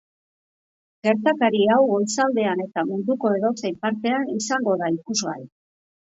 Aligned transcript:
Gertakari 1.07 1.59
hau 1.73 1.77
goizaldean 1.91 2.63
eta 2.63 2.85
munduko 2.91 3.33
edozein 3.39 3.77
partean 3.83 4.25
izango 4.37 4.75
da 4.83 4.89
ikusgai. 4.97 5.39